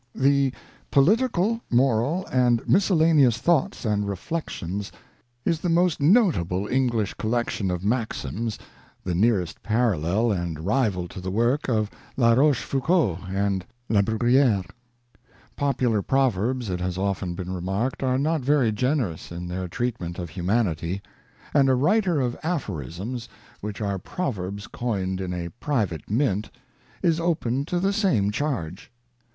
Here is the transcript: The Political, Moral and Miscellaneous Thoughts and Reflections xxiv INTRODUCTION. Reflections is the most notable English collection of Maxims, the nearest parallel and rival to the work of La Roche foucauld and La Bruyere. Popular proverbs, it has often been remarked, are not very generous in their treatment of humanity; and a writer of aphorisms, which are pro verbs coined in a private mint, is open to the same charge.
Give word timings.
The 0.15 0.51
Political, 0.89 1.61
Moral 1.69 2.25
and 2.31 2.67
Miscellaneous 2.67 3.37
Thoughts 3.37 3.85
and 3.85 4.09
Reflections 4.09 4.87
xxiv 4.87 4.89
INTRODUCTION. 4.89 5.41
Reflections 5.43 5.45
is 5.45 5.59
the 5.59 5.69
most 5.69 6.01
notable 6.01 6.67
English 6.67 7.13
collection 7.13 7.69
of 7.69 7.85
Maxims, 7.85 8.57
the 9.03 9.13
nearest 9.13 9.61
parallel 9.61 10.31
and 10.31 10.65
rival 10.65 11.07
to 11.07 11.21
the 11.21 11.29
work 11.29 11.69
of 11.69 11.91
La 12.17 12.31
Roche 12.33 12.63
foucauld 12.65 13.19
and 13.29 13.63
La 13.89 14.01
Bruyere. 14.01 14.63
Popular 15.55 16.01
proverbs, 16.01 16.71
it 16.71 16.81
has 16.81 16.97
often 16.97 17.35
been 17.35 17.53
remarked, 17.53 18.01
are 18.01 18.17
not 18.17 18.41
very 18.41 18.71
generous 18.71 19.31
in 19.31 19.45
their 19.47 19.67
treatment 19.67 20.17
of 20.17 20.31
humanity; 20.31 21.03
and 21.53 21.69
a 21.69 21.75
writer 21.75 22.19
of 22.19 22.35
aphorisms, 22.41 23.29
which 23.59 23.79
are 23.81 23.99
pro 23.99 24.31
verbs 24.31 24.65
coined 24.65 25.21
in 25.21 25.31
a 25.31 25.49
private 25.59 26.09
mint, 26.09 26.49
is 27.03 27.19
open 27.19 27.65
to 27.65 27.79
the 27.79 27.93
same 27.93 28.31
charge. 28.31 28.91